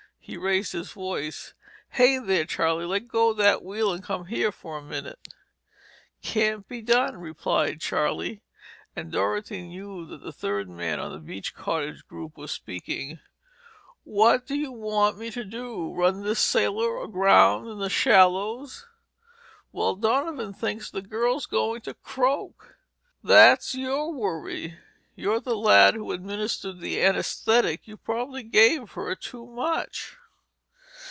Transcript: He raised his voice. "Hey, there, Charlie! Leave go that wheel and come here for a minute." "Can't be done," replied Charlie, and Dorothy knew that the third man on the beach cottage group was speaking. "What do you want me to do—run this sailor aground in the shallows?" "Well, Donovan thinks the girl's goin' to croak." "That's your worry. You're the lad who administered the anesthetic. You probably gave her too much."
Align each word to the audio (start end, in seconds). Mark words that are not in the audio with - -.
He 0.23 0.37
raised 0.37 0.71
his 0.71 0.91
voice. 0.91 1.55
"Hey, 1.89 2.17
there, 2.17 2.45
Charlie! 2.45 2.85
Leave 2.85 3.09
go 3.09 3.33
that 3.33 3.63
wheel 3.63 3.91
and 3.91 4.03
come 4.03 4.27
here 4.27 4.51
for 4.51 4.77
a 4.77 4.81
minute." 4.81 5.19
"Can't 6.21 6.65
be 6.69 6.81
done," 6.81 7.17
replied 7.17 7.81
Charlie, 7.81 8.41
and 8.95 9.11
Dorothy 9.11 9.63
knew 9.63 10.05
that 10.05 10.21
the 10.21 10.31
third 10.31 10.69
man 10.69 10.99
on 10.99 11.11
the 11.11 11.17
beach 11.17 11.53
cottage 11.53 12.07
group 12.07 12.37
was 12.37 12.51
speaking. 12.51 13.19
"What 14.03 14.45
do 14.45 14.55
you 14.55 14.71
want 14.71 15.17
me 15.17 15.31
to 15.31 15.43
do—run 15.43 16.21
this 16.23 16.39
sailor 16.39 17.01
aground 17.03 17.67
in 17.67 17.79
the 17.79 17.89
shallows?" 17.89 18.85
"Well, 19.73 19.95
Donovan 19.95 20.53
thinks 20.53 20.89
the 20.89 21.01
girl's 21.01 21.45
goin' 21.47 21.81
to 21.81 21.93
croak." 21.95 22.77
"That's 23.21 23.75
your 23.75 24.13
worry. 24.13 24.77
You're 25.13 25.41
the 25.41 25.57
lad 25.57 25.93
who 25.93 26.13
administered 26.13 26.79
the 26.79 27.03
anesthetic. 27.03 27.85
You 27.85 27.97
probably 27.97 28.43
gave 28.43 28.91
her 28.93 29.13
too 29.13 29.45
much." 29.45 30.15